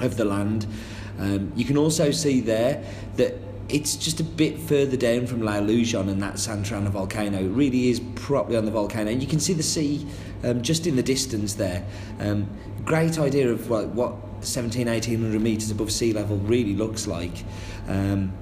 of 0.00 0.16
the 0.16 0.24
land. 0.24 0.66
Um, 1.18 1.52
you 1.54 1.64
can 1.64 1.76
also 1.76 2.10
see 2.10 2.40
there 2.40 2.84
that 3.16 3.34
it's 3.68 3.96
just 3.96 4.20
a 4.20 4.24
bit 4.24 4.58
further 4.58 4.96
down 4.96 5.26
from 5.26 5.42
La 5.42 5.54
Ilusión 5.54 6.08
and 6.08 6.22
that 6.22 6.38
Santa 6.38 6.76
Ana 6.76 6.90
volcano. 6.90 7.38
It 7.38 7.48
really 7.48 7.88
is 7.88 8.00
properly 8.14 8.56
on 8.56 8.64
the 8.64 8.70
volcano. 8.70 9.10
And 9.10 9.22
you 9.22 9.28
can 9.28 9.40
see 9.40 9.54
the 9.54 9.62
sea 9.62 10.06
um, 10.44 10.62
just 10.62 10.86
in 10.86 10.96
the 10.96 11.02
distance 11.02 11.54
there. 11.54 11.84
Um, 12.20 12.48
great 12.84 13.18
idea 13.18 13.50
of 13.50 13.70
what, 13.70 13.88
what 13.88 14.14
17, 14.40 14.88
1800 14.88 15.40
metres 15.40 15.70
above 15.70 15.92
sea 15.92 16.12
level 16.12 16.36
really 16.38 16.74
looks 16.74 17.06
like. 17.06 17.44
Um, 17.88 18.32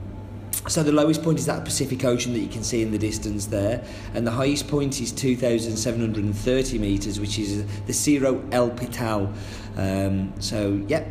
so 0.69 0.83
the 0.83 0.93
lowest 0.93 1.23
point 1.23 1.39
is 1.39 1.47
that 1.47 1.65
Pacific 1.65 2.05
Ocean 2.05 2.33
that 2.35 2.41
you 2.41 2.49
can 2.49 2.63
see 2.63 2.83
in 2.83 2.91
the 2.91 2.99
distance 2.99 3.47
there, 3.47 3.83
and 4.15 4.27
the 4.27 4.31
highest 4.31 4.69
point 4.69 5.01
is 5.01 5.11
2,730 5.11 6.79
metres, 6.79 7.19
which 7.19 7.39
is 7.39 7.65
the 7.87 7.93
Cerro 7.93 8.45
El 8.53 8.71
Pital. 8.71 9.33
Um, 9.77 10.33
so, 10.41 10.83
yeah, 10.89 11.05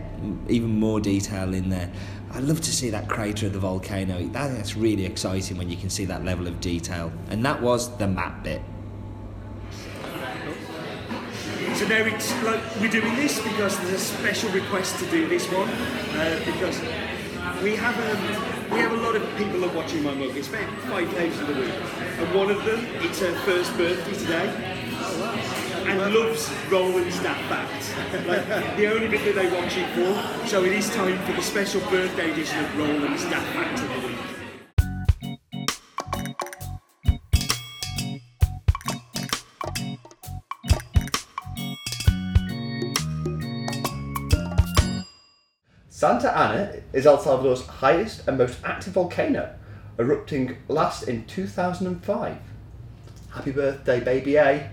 even 0.48 0.80
more 0.80 1.00
detail 1.00 1.54
in 1.54 1.70
there. 1.70 1.92
I'd 2.32 2.44
love 2.44 2.62
to 2.62 2.72
see 2.72 2.90
that 2.92 3.10
crater 3.10 3.48
of 3.48 3.54
the 3.54 3.60
volcano. 3.60 4.20
That, 4.28 4.56
that's 4.56 4.76
really 4.76 5.06
exciting 5.06 5.58
when 5.58 5.70
you 5.70 5.78
can 5.78 5.90
see 5.90 6.06
that 6.06 6.24
level 6.24 6.48
of 6.48 6.62
detail. 6.62 7.12
And 7.30 7.44
that 7.46 7.62
was 7.62 7.96
the 7.98 8.08
map 8.08 8.44
bit. 8.44 8.62
So 11.76 11.88
now 11.88 12.04
it's 12.06 12.44
like 12.44 12.62
we're 12.82 12.92
doing 12.92 13.16
this 13.16 13.42
because 13.42 13.78
there's 13.80 13.94
a 13.94 14.00
special 14.00 14.50
request 14.52 15.00
to 15.00 15.10
do 15.10 15.28
this 15.30 15.46
one 15.48 15.70
uh, 15.70 16.42
because 16.46 16.78
we 17.64 17.76
have 17.78 17.96
um, 17.98 18.72
we 18.74 18.80
have 18.80 18.92
a 18.92 18.98
lot 18.98 19.16
of 19.16 19.24
people 19.38 19.62
that 19.62 19.72
are 19.72 19.78
watching 19.78 20.04
my 20.04 20.14
mug. 20.14 20.36
It's 20.36 20.50
about 20.50 20.70
five 20.82 21.10
days 21.12 21.34
thousand 21.36 21.58
a 21.58 21.62
week, 21.62 21.74
and 22.20 22.36
one 22.36 22.52
of 22.52 22.66
them 22.66 22.86
it's 22.96 23.20
her 23.22 23.34
first 23.46 23.76
birthday 23.78 24.14
today. 24.14 24.89
And 25.88 26.14
loves 26.14 26.52
rolling 26.70 27.10
stat 27.12 27.38
facts. 27.50 27.94
Like 28.28 28.76
the 28.78 28.92
only 28.94 29.08
bit 29.08 29.24
that 29.26 29.36
they 29.36 29.50
watch 29.52 29.78
it 29.78 29.90
for. 29.94 30.48
So 30.48 30.64
it 30.64 30.72
is 30.72 30.90
time 30.90 31.18
for 31.26 31.34
the 31.34 31.42
special 31.42 31.82
birthday 31.90 32.32
edition 32.32 32.64
of 32.64 32.78
Rolling 32.78 33.18
Stat 33.18 33.44
Facts 33.54 33.82
the 33.82 34.08
week. 34.08 34.18
Santa 45.90 46.38
Ana 46.38 46.82
is 46.94 47.06
El 47.06 47.20
Salvador's 47.20 47.66
highest 47.66 48.26
and 48.26 48.38
most 48.38 48.58
active 48.64 48.94
volcano, 48.94 49.54
erupting 49.98 50.56
last 50.70 51.04
in 51.10 51.26
2005. 51.26 52.38
Happy 53.32 53.52
birthday, 53.52 54.00
baby 54.00 54.38
A. 54.38 54.72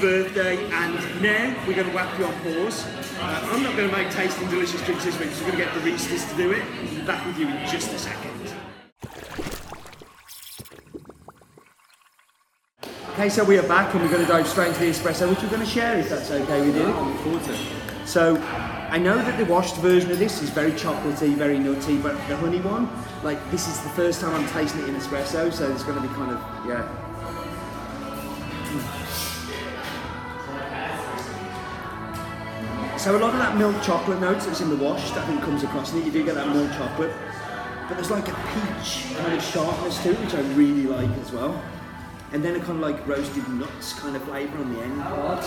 birthday, 0.00 0.56
and 0.70 1.22
now 1.22 1.54
we're 1.66 1.74
going 1.74 1.88
to 1.88 1.94
whack 1.94 2.18
you 2.18 2.24
on 2.24 2.34
pause. 2.40 2.86
Uh, 3.18 3.48
I'm 3.52 3.62
not 3.62 3.76
going 3.76 3.90
to 3.90 3.96
make 3.96 4.10
tasting 4.10 4.48
delicious 4.48 4.84
drinks 4.84 5.04
this 5.04 5.18
week, 5.18 5.30
so 5.30 5.44
we're 5.44 5.52
going 5.52 5.64
to 5.64 5.64
get 5.64 5.74
the 5.74 5.80
baristas 5.80 6.30
to 6.30 6.36
do 6.36 6.52
it. 6.52 6.62
We'll 6.82 7.00
be 7.00 7.06
back 7.06 7.24
with 7.26 7.38
you 7.38 7.48
in 7.48 7.66
just 7.66 7.92
a 7.92 7.98
second. 7.98 8.54
Okay, 13.18 13.28
so 13.28 13.42
we 13.42 13.58
are 13.58 13.66
back 13.66 13.92
and 13.94 14.02
we're 14.02 14.10
going 14.10 14.22
to 14.22 14.28
dive 14.28 14.46
straight 14.46 14.68
into 14.68 14.78
the 14.78 14.90
espresso, 14.90 15.28
which 15.28 15.42
we're 15.42 15.50
going 15.50 15.64
to 15.64 15.66
share 15.66 15.98
if 15.98 16.08
that's 16.08 16.30
okay 16.30 16.60
with 16.60 16.76
you. 16.76 16.84
I 16.84 17.08
look 17.08 17.20
forward 17.22 17.42
to 17.44 17.52
it. 17.52 17.60
So 18.06 18.36
I 18.90 18.96
know 18.96 19.16
that 19.16 19.36
the 19.36 19.44
washed 19.52 19.74
version 19.78 20.12
of 20.12 20.20
this 20.20 20.40
is 20.40 20.50
very 20.50 20.70
chocolatey, 20.70 21.34
very 21.34 21.58
nutty, 21.58 21.98
but 21.98 22.12
the 22.28 22.36
honey 22.36 22.60
one, 22.60 22.88
like 23.24 23.38
this 23.50 23.66
is 23.66 23.80
the 23.80 23.88
first 23.90 24.20
time 24.20 24.34
I'm 24.36 24.48
tasting 24.50 24.82
it 24.82 24.88
in 24.88 24.94
espresso, 24.94 25.52
so 25.52 25.70
it's 25.72 25.82
going 25.82 26.00
to 26.00 26.08
be 26.08 26.14
kind 26.14 26.30
of 26.30 26.38
yeah. 26.64 26.88
So 32.98 33.16
a 33.16 33.20
lot 33.20 33.32
of 33.32 33.38
that 33.38 33.56
milk 33.56 33.80
chocolate 33.82 34.20
notes 34.20 34.44
that's 34.44 34.60
in 34.60 34.70
the 34.70 34.76
wash, 34.76 35.12
that 35.12 35.24
think 35.28 35.40
comes 35.42 35.62
across 35.62 35.92
in 35.92 36.00
it. 36.00 36.06
You 36.06 36.10
do 36.10 36.24
get 36.24 36.34
that 36.34 36.48
milk 36.48 36.70
chocolate, 36.72 37.12
but 37.86 37.94
there's 37.94 38.10
like 38.10 38.26
a 38.26 38.34
peach 38.34 39.14
kind 39.16 39.32
of 39.32 39.42
sharpness 39.42 40.02
to 40.02 40.10
it, 40.10 40.18
which 40.18 40.34
I 40.34 40.40
really 40.54 40.82
like 40.82 41.10
as 41.18 41.30
well. 41.30 41.62
And 42.32 42.44
then 42.44 42.56
a 42.56 42.58
kind 42.58 42.72
of 42.72 42.80
like 42.80 43.06
roasted 43.06 43.48
nuts 43.48 43.92
kind 43.94 44.16
of 44.16 44.22
flavour 44.24 44.58
on 44.58 44.74
the 44.74 44.82
end 44.82 45.00
part. 45.00 45.46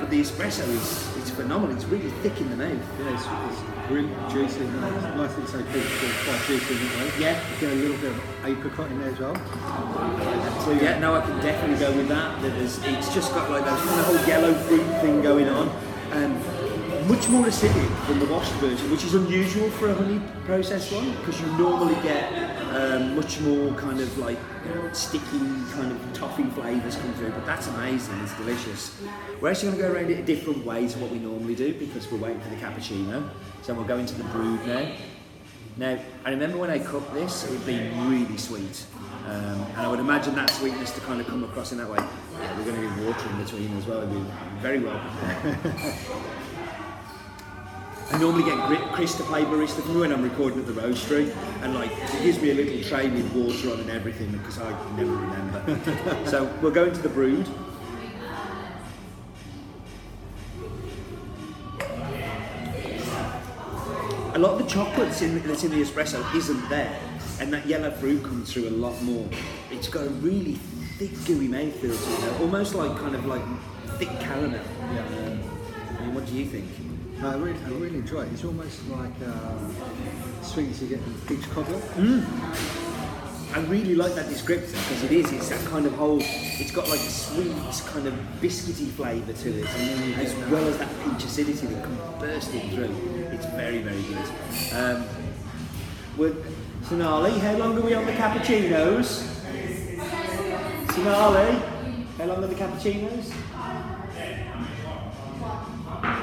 But 0.00 0.10
the 0.10 0.20
espresso 0.20 0.68
is 0.68 1.16
it's 1.16 1.30
phenomenal. 1.30 1.74
It's 1.74 1.84
really 1.86 2.10
thick 2.20 2.38
in 2.40 2.50
the 2.50 2.56
mouth. 2.56 2.82
Yeah, 2.98 3.14
it's, 3.14 3.24
it's 3.54 3.90
really 3.90 4.10
juicy. 4.28 4.64
and 4.66 4.84
It's 4.96 5.04
nice 5.04 5.32
that 5.34 5.42
it's 5.42 5.52
so 5.52 5.58
big, 5.62 5.72
but 5.72 6.10
it's 6.10 6.24
quite 6.24 6.42
juicy 6.46 6.74
in 6.74 6.88
that 6.88 6.98
way. 6.98 7.20
Yeah. 7.20 7.60
Get 7.60 7.72
a 7.72 7.76
little 7.76 7.96
bit 7.98 8.10
of 8.10 8.44
apricot 8.44 8.90
in 8.90 8.98
there 9.00 9.10
as 9.10 9.18
well. 9.20 9.34
So 10.64 10.72
yeah, 10.72 10.98
no, 10.98 11.14
I 11.14 11.20
can 11.20 11.40
definitely 11.40 11.78
go 11.78 11.96
with 11.96 12.08
that. 12.08 12.42
There's, 12.42 12.78
it's 12.82 13.14
just 13.14 13.32
got 13.32 13.48
like 13.50 13.64
that 13.64 13.78
kind 13.78 14.00
of 14.00 14.06
whole 14.06 14.26
yellow 14.26 14.52
fruit 14.52 15.00
thing 15.00 15.22
going 15.22 15.48
on, 15.48 15.68
and 16.10 16.57
much 17.08 17.26
more 17.30 17.46
acidic 17.46 18.06
than 18.06 18.18
the 18.18 18.26
washed 18.26 18.52
version, 18.54 18.90
which 18.90 19.02
is 19.02 19.14
unusual 19.14 19.70
for 19.70 19.88
a 19.88 19.94
honey 19.94 20.20
processed 20.44 20.92
one 20.92 21.10
because 21.12 21.40
you 21.40 21.46
normally 21.56 21.94
get 22.02 22.30
um, 22.74 23.16
much 23.16 23.40
more 23.40 23.72
kind 23.76 23.98
of 23.98 24.18
like 24.18 24.36
sticky 24.92 25.38
kind 25.72 25.90
of 25.90 26.12
toffee 26.12 26.44
flavours 26.50 26.96
come 26.96 27.10
through. 27.14 27.30
But 27.30 27.46
that's 27.46 27.66
amazing. 27.68 28.20
It's 28.20 28.36
delicious. 28.36 29.00
We're 29.40 29.50
actually 29.50 29.70
going 29.70 29.80
to 29.80 29.88
go 29.88 29.94
around 29.94 30.10
it 30.10 30.18
a 30.18 30.22
different 30.22 30.66
way 30.66 30.86
to 30.86 30.98
what 30.98 31.10
we 31.10 31.18
normally 31.18 31.54
do 31.54 31.72
because 31.72 32.12
we're 32.12 32.18
waiting 32.18 32.40
for 32.40 32.50
the 32.50 32.56
cappuccino. 32.56 33.26
So 33.62 33.72
we'll 33.72 33.84
go 33.84 33.96
into 33.96 34.14
the 34.14 34.24
brewed 34.24 34.66
now. 34.66 34.92
Now, 35.78 35.98
I 36.26 36.30
remember 36.30 36.58
when 36.58 36.70
I 36.70 36.78
cooked 36.78 37.14
this, 37.14 37.44
it 37.44 37.50
would 37.50 37.64
be 37.64 37.78
really 38.02 38.36
sweet. 38.36 38.84
Um, 39.26 39.66
and 39.76 39.78
I 39.78 39.88
would 39.88 40.00
imagine 40.00 40.34
that 40.34 40.50
sweetness 40.50 40.90
to 40.92 41.00
kind 41.00 41.20
of 41.22 41.26
come 41.26 41.42
across 41.44 41.72
in 41.72 41.78
that 41.78 41.88
way. 41.88 41.98
Yeah, 41.98 42.58
we're 42.58 42.64
going 42.64 42.76
to 42.76 42.82
need 42.82 43.06
water 43.06 43.30
in 43.30 43.44
between 43.44 43.76
as 43.78 43.86
well. 43.86 43.98
It'd 43.98 44.12
be 44.12 44.24
very 44.60 44.80
well. 44.80 45.00
I 48.10 48.18
normally 48.18 48.44
get 48.44 48.92
Chris 48.92 49.14
to 49.16 49.22
play 49.24 49.42
barista 49.44 49.82
for 49.82 49.90
me 49.90 50.00
when 50.00 50.12
I'm 50.12 50.22
recording 50.22 50.60
at 50.60 50.66
the 50.66 50.72
roastery, 50.72 51.34
and 51.62 51.74
like 51.74 51.90
he 51.90 52.24
gives 52.24 52.40
me 52.40 52.50
a 52.50 52.54
little 52.54 52.82
tray 52.82 53.08
with 53.10 53.32
water 53.34 53.72
on 53.72 53.80
and 53.80 53.90
everything 53.90 54.32
because 54.32 54.58
I 54.58 54.70
never 54.96 55.12
remember. 55.12 56.26
so 56.26 56.50
we're 56.62 56.70
going 56.70 56.92
to 56.92 57.02
the 57.02 57.10
brewed. 57.10 57.46
a 64.34 64.38
lot 64.38 64.52
of 64.52 64.58
the 64.58 64.72
chocolate 64.72 65.08
that's 65.08 65.20
in, 65.20 65.42
that's 65.48 65.64
in 65.64 65.70
the 65.72 65.82
espresso 65.82 66.22
isn't 66.32 66.68
there, 66.68 66.96
and 67.40 67.52
that 67.52 67.66
yellow 67.66 67.90
fruit 67.90 68.22
comes 68.22 68.52
through 68.52 68.68
a 68.68 68.70
lot 68.70 69.00
more. 69.02 69.26
It's 69.72 69.88
got 69.88 70.06
a 70.06 70.10
really 70.10 70.54
thick, 70.96 71.10
gooey 71.26 71.48
mouthfeel 71.48 71.80
to 71.80 72.34
it, 72.34 72.40
almost 72.40 72.76
like 72.76 72.96
kind 72.98 73.16
of 73.16 73.26
like 73.26 73.42
thick 73.98 74.08
caramel. 74.20 74.60
Yeah. 74.94 75.38
I 75.98 76.04
mean, 76.04 76.14
what 76.14 76.24
do 76.26 76.34
you 76.34 76.46
think? 76.46 76.87
I 77.20 77.34
really, 77.34 77.58
I 77.64 77.68
really 77.70 77.98
enjoy 77.98 78.22
it. 78.22 78.32
It's 78.32 78.44
almost 78.44 78.88
like 78.88 79.10
uh, 79.26 80.42
sweet 80.42 80.70
as 80.70 80.80
you 80.82 80.88
get 80.88 80.98
in 80.98 81.14
peach 81.26 81.50
cobbler. 81.50 81.80
I 83.54 83.60
really 83.62 83.96
like 83.96 84.14
that 84.14 84.26
descriptor 84.26 84.70
because 84.70 85.02
it 85.04 85.10
is. 85.12 85.32
It's 85.32 85.48
that 85.48 85.64
kind 85.66 85.84
of 85.86 85.94
whole. 85.94 86.18
It's 86.20 86.70
got 86.70 86.88
like 86.88 87.00
a 87.00 87.10
sweet, 87.10 87.50
kind 87.86 88.06
of 88.06 88.14
biscuity 88.40 88.88
flavour 88.90 89.32
to 89.32 89.58
it, 89.58 89.66
as 90.18 90.34
well 90.48 90.64
as 90.68 90.78
that 90.78 90.88
peach 91.02 91.24
acidity 91.24 91.66
that 91.66 91.82
comes 91.82 91.98
bursting 92.20 92.70
through. 92.70 92.94
It's 93.32 93.46
very, 93.46 93.78
very 93.78 94.02
good. 94.02 94.76
Um, 94.76 95.04
we're, 96.16 96.36
Sonali, 96.82 97.36
how 97.40 97.56
long 97.56 97.76
are 97.78 97.80
we 97.80 97.94
on 97.94 98.06
the 98.06 98.12
cappuccinos? 98.12 99.24
Sonali, 100.92 101.58
how 102.16 102.24
long 102.26 102.44
are 102.44 102.46
the 102.46 102.54
cappuccinos? 102.54 103.32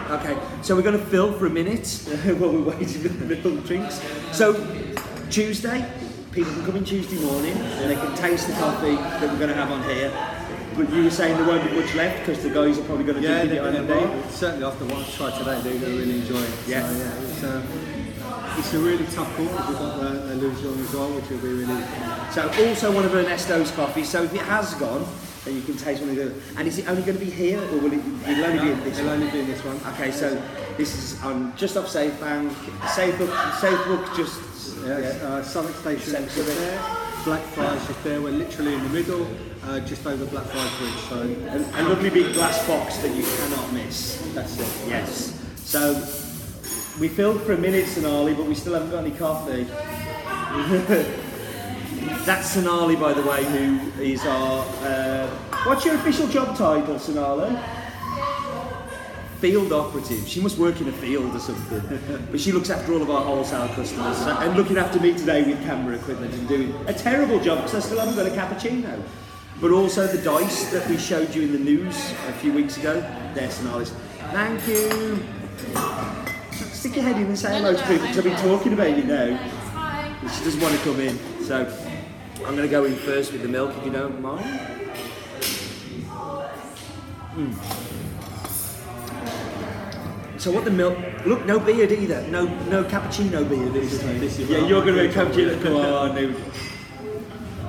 Okay, 0.09 0.38
so 0.62 0.75
we're 0.75 0.83
going 0.83 0.97
to 1.00 1.03
fill 1.05 1.33
for 1.33 1.47
a 1.47 1.50
minute 1.50 1.88
while 2.38 2.51
we're 2.51 2.62
waiting 2.77 3.01
for 3.01 3.07
the 3.07 3.35
milk 3.38 3.65
drinks. 3.65 4.00
So, 4.31 4.53
Tuesday, 5.31 5.91
people 6.31 6.53
can 6.53 6.63
come 6.65 6.75
in 6.75 6.85
Tuesday 6.85 7.19
morning 7.25 7.53
and 7.57 7.89
they 7.89 7.95
can 7.95 8.15
taste 8.15 8.47
the 8.47 8.53
coffee 8.53 8.95
that 8.95 9.21
we're 9.24 9.38
going 9.39 9.50
to 9.50 9.55
have 9.55 9.71
on 9.71 9.81
here. 9.83 10.12
But 10.77 10.91
you 10.93 11.05
were 11.05 11.09
saying 11.09 11.38
there 11.38 11.47
won't 11.47 11.67
be 11.67 11.79
much 11.79 11.95
left 11.95 12.19
because 12.19 12.43
the 12.43 12.51
guys 12.51 12.77
are 12.77 12.83
probably 12.83 13.05
going 13.05 13.21
to 13.21 13.27
Yeah, 13.27 13.45
drink 13.45 13.53
it 13.53 13.59
on 13.65 13.74
the 13.74 13.93
day. 13.93 14.24
certainly 14.29 14.65
after 14.65 14.85
what 14.85 14.97
I've 14.97 15.15
tried 15.15 15.38
today, 15.39 15.59
they're 15.62 15.79
going 15.79 15.93
to 15.93 15.97
really 15.97 16.19
enjoy 16.19 16.38
it. 16.41 16.53
Yeah. 16.67 16.88
So, 16.88 16.97
yeah 16.97 17.21
it's, 17.21 17.43
uh, 17.43 18.55
it's 18.59 18.74
a 18.75 18.79
really 18.79 19.05
tough 19.07 19.35
call. 19.35 19.45
We've 19.45 19.55
got 19.55 20.00
the, 20.00 20.09
the 20.09 20.33
Ilusión 20.35 20.79
as 20.85 20.93
well, 20.93 21.09
which 21.15 21.29
will 21.31 21.39
be 21.39 21.50
really 21.65 21.81
So, 22.31 22.69
also 22.69 22.91
one 22.93 23.05
of 23.05 23.15
Ernesto's 23.15 23.71
coffees. 23.71 24.09
So, 24.09 24.21
if 24.24 24.33
it 24.35 24.41
has 24.41 24.75
gone, 24.75 25.03
then 25.45 25.55
you 25.55 25.61
can 25.61 25.77
taste 25.77 26.01
one 26.01 26.09
of 26.09 26.15
the. 26.17 26.33
And 26.57 26.67
is 26.67 26.77
it 26.79 26.89
only 26.89 27.03
going 27.03 27.17
to 27.17 27.23
be 27.23 27.31
here 27.31 27.59
or 27.61 27.77
will 27.77 27.93
it 27.93 28.01
it'll 28.27 28.45
only 28.45 28.59
be 28.65 28.71
in 28.71 28.83
this 28.83 28.97
It'll 28.99 29.11
one? 29.11 29.19
only 29.21 29.31
be 29.31 29.39
in 29.39 29.47
this 29.47 29.63
one. 29.63 29.79
Okay, 29.93 30.11
so 30.11 30.41
this 30.77 30.93
is 30.97 31.23
on 31.23 31.55
just 31.55 31.77
off 31.77 31.87
Safe 31.87 32.19
Bank. 32.19 32.51
Safe 32.89 33.17
Book, 33.17 33.29
Safe 33.61 33.85
Book 33.85 34.05
just. 34.15 34.41
Yeah, 34.83 34.97
it's, 34.97 35.23
uh, 35.23 35.43
Summit 35.43 35.73
Station 35.75 36.15
is 36.15 36.35
just 36.35 36.47
there. 36.59 36.79
Blackfriars 37.23 37.87
just 37.87 38.03
there. 38.03 38.21
We're 38.21 38.31
literally 38.31 38.73
in 38.75 38.83
the 38.83 38.89
middle, 38.89 39.27
uh, 39.63 39.79
just 39.79 40.05
over 40.05 40.25
Blackfriars 40.25 40.77
Bridge. 40.77 40.93
So 41.09 41.21
A, 41.77 41.81
a 41.81 41.83
lovely 41.89 42.09
big 42.11 42.33
glass 42.33 42.65
box 42.67 42.97
that 42.97 43.15
you 43.15 43.23
cannot 43.23 43.71
miss. 43.73 44.21
that's 44.35 44.59
it. 44.59 44.87
Yes. 44.89 45.39
So 45.57 45.93
we 46.99 47.07
filled 47.07 47.41
for 47.41 47.53
a 47.53 47.57
minute, 47.57 47.87
Sonali, 47.87 48.33
but 48.35 48.45
we 48.45 48.53
still 48.55 48.73
haven't 48.73 48.91
got 48.91 49.03
any 49.05 49.11
coffee. 49.15 49.65
That's 52.25 52.50
Sonali, 52.50 52.96
by 52.96 53.13
the 53.13 53.22
way, 53.22 53.46
who 53.46 54.01
is 54.01 54.25
our. 54.25 54.65
Uh, 54.82 55.27
what's 55.65 55.86
your 55.86 55.94
official 55.94 56.27
job 56.27 56.58
title, 56.58 56.98
Sonali? 56.98 57.55
Field 59.39 59.72
operative. 59.72 60.27
She 60.27 60.41
must 60.41 60.58
work 60.58 60.82
in 60.82 60.88
a 60.88 60.91
field 60.91 61.36
or 61.36 61.39
something. 61.39 62.27
but 62.32 62.39
she 62.39 62.51
looks 62.51 62.72
after 62.72 62.94
all 62.94 63.01
of 63.03 63.12
our 63.12 63.24
wholesale 63.24 63.67
customers 63.75 64.20
and 64.22 64.58
looking 64.58 64.77
after 64.77 65.00
me 65.00 65.13
today 65.13 65.44
with 65.44 65.63
camera 65.65 65.94
equipment 65.94 66.34
and 66.34 66.48
doing 66.48 66.74
a 66.88 66.94
terrible 66.94 67.39
job 67.39 67.60
because 67.60 67.75
I 67.75 67.79
still 67.79 68.00
haven't 68.00 68.15
got 68.15 68.25
a 68.25 68.32
cappuccino. 68.32 69.03
But 69.62 69.72
also 69.72 70.08
the 70.08 70.17
dice 70.17 70.72
that 70.72 70.89
we 70.89 70.98
showed 70.98 71.36
you 71.36 71.44
in 71.44 71.51
the 71.51 71.60
news 71.60 71.96
a 72.27 72.34
few 72.34 72.53
weeks 72.53 72.77
ago, 72.77 73.01
they're 73.36 73.51
Sonali's. 73.51 73.91
Thank 74.32 74.67
you. 74.67 75.24
Stick 76.74 76.96
your 76.96 77.05
head 77.05 77.17
in 77.17 77.27
and 77.27 77.38
say 77.38 77.55
hello 77.55 77.75
to 77.75 77.82
people 77.88 78.08
because 78.08 78.17
I've 78.17 78.24
been 78.24 78.38
talking 78.38 78.74
about 78.74 78.98
you 78.98 79.03
now. 79.03 79.38
She 80.22 80.44
doesn't 80.44 80.60
want 80.60 80.75
to 80.75 80.82
come 80.84 81.00
in. 81.00 81.20
So 81.44 81.85
I'm 82.44 82.56
going 82.56 82.68
to 82.68 82.68
go 82.68 82.86
in 82.86 82.96
first 82.96 83.32
with 83.32 83.42
the 83.42 83.48
milk 83.48 83.75
if 83.77 83.86
you 83.86 83.92
don't 83.92 84.22
mind. 84.22 84.44
Mm. 87.36 87.54
So 90.39 90.51
what 90.51 90.63
the 90.65 90.72
milk? 90.72 90.98
Look, 91.25 91.46
no 91.46 91.60
beard 91.60 91.92
either. 91.92 92.22
No, 92.27 92.46
no 92.65 92.84
cappuccino 92.84 93.48
beard 93.48 93.74
this 93.74 94.01
time. 94.01 94.20
this 94.20 94.38
is 94.39 94.50
yeah, 94.50 94.60
you're 94.60 94.84
going 94.84 94.96
to 94.96 95.08
be 95.08 95.12
thinking. 95.12 95.50
cappuccino. 95.50 95.63
Come 95.63 95.75
on, 95.75 96.15
dude. 96.15 96.36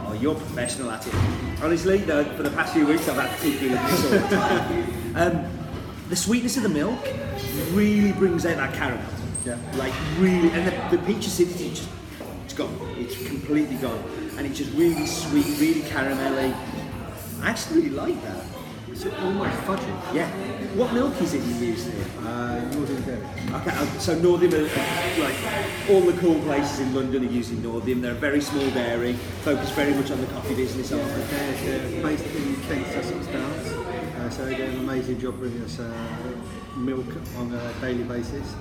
Oh, 0.05 0.13
you're 0.13 0.35
professional 0.35 0.91
at 0.91 1.07
it. 1.07 1.15
Honestly, 1.63 1.99
though, 1.99 2.25
for 2.37 2.43
the 2.43 2.51
past 2.51 2.75
few 2.75 2.87
weeks 2.87 3.09
I've 3.09 3.17
had 3.17 3.35
to 3.35 3.43
keep 3.43 3.63
you 3.63 3.69
in 3.69 3.75
this 3.75 4.05
all 4.05 4.11
the 4.11 4.37
time. 4.37 4.93
Um, 5.17 5.47
the 6.11 6.17
sweetness 6.17 6.59
of 6.59 6.63
the 6.63 6.69
milk 6.69 7.01
really 7.73 8.13
brings 8.13 8.45
out 8.45 8.59
that 8.59 8.75
caramel. 8.75 9.03
Yeah. 9.47 9.57
Like 9.77 9.95
really, 10.19 10.51
and 10.51 10.67
the, 10.67 10.99
the 10.99 11.03
peach 11.05 11.27
acidity 11.27 11.71
just 11.71 11.89
it's 12.45 12.53
gone. 12.53 12.77
It's 12.99 13.17
completely 13.27 13.77
gone, 13.77 14.03
and 14.37 14.47
it's 14.47 14.59
just 14.59 14.73
really 14.75 15.07
sweet, 15.07 15.47
really 15.59 15.83
caramelly. 15.83 16.55
I 17.43 17.51
actually 17.51 17.83
really 17.83 17.97
like 17.97 18.23
that. 18.23 18.45
It's 18.91 19.05
almost 19.05 19.57
fudgy. 19.67 20.15
Yeah. 20.15 20.31
What 20.75 20.93
milk 20.93 21.21
is 21.21 21.35
it 21.35 21.43
you 21.43 21.55
use 21.69 21.85
here? 21.87 22.05
Uh, 22.21 22.61
Northiam 22.71 23.05
Dairy. 23.05 23.27
Okay, 23.53 23.71
uh, 23.71 23.99
so 23.99 24.17
Northiam, 24.17 24.53
are 24.53 24.65
uh, 24.65 25.23
like 25.23 25.91
all 25.91 26.01
the 26.01 26.19
cool 26.19 26.41
places 26.41 26.81
in 26.81 26.95
London 26.95 27.27
are 27.27 27.31
using 27.31 27.59
Northiam. 27.59 28.01
They're 28.01 28.13
a 28.13 28.15
very 28.15 28.41
small 28.41 28.69
dairy, 28.71 29.15
focused 29.43 29.75
very 29.75 29.93
much 29.93 30.11
on 30.11 30.21
the 30.21 30.27
coffee 30.29 30.55
business. 30.55 30.91
they? 30.91 30.97
They're, 30.99 32.03
based 32.03 32.25
in 32.27 32.57
Kent, 32.63 32.87
Sussex 32.87 33.27
Downs, 33.27 33.67
uh, 33.69 34.31
so 34.31 34.45
they 34.45 34.57
do 34.57 34.65
an 34.65 34.79
amazing 34.79 35.21
job 35.21 35.39
bringing 35.39 35.63
us 35.63 35.79
milk 36.77 37.07
on 37.37 37.53
a 37.53 37.73
daily 37.81 38.05
basis. 38.05 38.55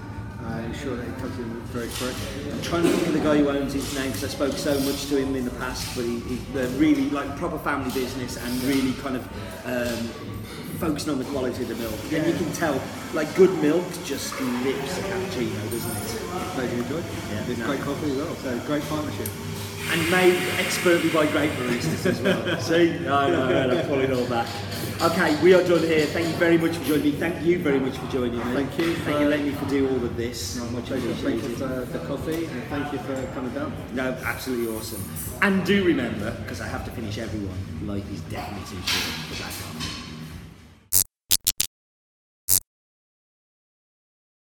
Uh, 0.46 0.60
ensure 0.60 0.96
that 0.96 1.08
it 1.08 1.18
comes 1.18 1.38
in 1.40 1.50
very 1.74 1.90
correct. 1.98 2.18
I'm 2.54 2.62
trying 2.62 2.84
to 2.84 2.90
think 2.90 3.08
of 3.08 3.14
the 3.14 3.20
guy 3.20 3.38
who 3.38 3.50
owns 3.50 3.74
his 3.74 3.96
name 3.96 4.12
because 4.12 4.24
I 4.25 4.28
spoke 4.28 4.54
so 4.54 4.80
much 4.82 5.08
to 5.08 5.18
him 5.18 5.36
in 5.36 5.44
the 5.44 5.52
past, 5.58 5.96
but 5.96 6.06
he, 6.06 6.20
he 6.20 6.38
really 6.78 7.10
like 7.10 7.36
proper 7.38 7.58
family 7.58 7.92
business 7.92 8.38
and 8.38 8.54
really 8.64 8.94
kind 9.02 9.16
of 9.16 9.24
um, 9.66 10.06
focusing 10.78 11.14
on 11.14 11.18
the 11.20 11.25
quality 11.25 11.64
of 11.64 11.70
the 11.70 11.75
milk. 11.75 11.98
And 12.14 12.28
you 12.28 12.34
can 12.38 12.52
tell, 12.54 12.80
like 13.14 13.34
good 13.36 13.50
milk 13.60 13.84
just 14.06 14.40
lifts 14.62 15.00
a 15.00 15.02
cappuccino, 15.02 15.72
doesn't 15.72 15.98
it? 15.98 16.56
Glad 16.56 16.72
you 16.72 16.84
enjoyed. 16.84 17.06
Yeah, 17.32 17.46
It's 17.50 17.60
no. 17.60 17.66
great 17.66 17.82
coffee 17.82 18.12
as 18.12 18.18
well, 18.18 18.36
so 18.36 18.60
great 18.68 18.84
partnership. 18.84 19.30
And 19.92 20.12
made 20.12 20.36
expertly 20.60 21.10
by 21.10 21.25
great 21.27 21.51
baristas 21.51 22.06
as 22.06 22.22
well. 22.22 22.60
See, 22.60 22.92
I 23.08 23.30
know, 23.30 23.44
I 23.46 23.65
know, 23.68 23.84
pull 23.88 24.00
it 24.01 24.12
all 24.12 24.25
back. 24.27 24.48
Okay, 25.01 25.42
we 25.44 25.54
are 25.54 25.63
done 25.68 25.80
here. 25.84 26.06
Thank 26.06 26.27
you 26.27 26.36
very 26.36 26.58
much 26.58 26.75
for 26.77 26.86
joining 26.86 27.04
me. 27.04 27.12
Thank 27.12 27.46
you 27.46 27.60
very 27.60 27.80
much 27.80 27.98
for 27.98 28.08
joining 28.12 28.38
me. 28.38 28.54
Thank 28.54 28.77
you 28.80 28.94
Thank 28.96 29.18
for- 29.18 29.24
you 29.24 29.27
letting 29.30 29.46
me 29.48 29.51
for 29.51 29.65
do 29.65 29.88
all 29.89 29.96
of 29.96 30.15
this. 30.18 30.56
No, 30.58 30.65
my 30.72 30.82
pleasure. 30.82 31.13
Thank 31.15 31.44
you 31.44 31.50
for 31.56 31.68
the 31.68 32.00
coffee 32.00 32.46
and 32.46 32.63
thank 32.65 32.94
you 32.94 33.00
for 33.00 33.15
coming 33.34 33.54
down. 33.54 33.74
No, 33.94 34.18
absolutely 34.25 34.74
awesome. 34.75 35.04
And 35.42 35.65
do 35.65 35.84
remember, 35.84 36.32
because 36.44 36.62
I 36.62 36.68
have 36.68 36.86
to 36.86 36.92
finish 36.92 37.18
everyone, 37.18 37.58
life 37.86 38.10
is 38.12 38.22
definitely 38.22 38.77
too 38.77 38.88
short 38.88 39.04
for 39.30 39.44
that. 39.44 39.75